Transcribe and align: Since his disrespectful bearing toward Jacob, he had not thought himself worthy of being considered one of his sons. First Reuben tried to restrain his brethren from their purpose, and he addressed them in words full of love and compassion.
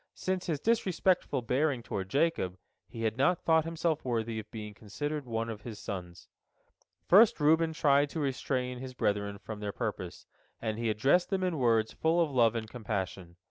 Since 0.15 0.47
his 0.47 0.59
disrespectful 0.59 1.43
bearing 1.43 1.83
toward 1.83 2.09
Jacob, 2.09 2.57
he 2.87 3.03
had 3.03 3.17
not 3.17 3.45
thought 3.45 3.65
himself 3.65 4.03
worthy 4.03 4.39
of 4.39 4.49
being 4.49 4.73
considered 4.73 5.27
one 5.27 5.47
of 5.47 5.61
his 5.61 5.77
sons. 5.77 6.27
First 7.05 7.39
Reuben 7.39 7.71
tried 7.71 8.09
to 8.09 8.19
restrain 8.19 8.79
his 8.79 8.95
brethren 8.95 9.37
from 9.37 9.59
their 9.59 9.71
purpose, 9.71 10.25
and 10.59 10.79
he 10.79 10.89
addressed 10.89 11.29
them 11.29 11.43
in 11.43 11.59
words 11.59 11.93
full 11.93 12.19
of 12.19 12.31
love 12.31 12.55
and 12.55 12.67
compassion. 12.67 13.35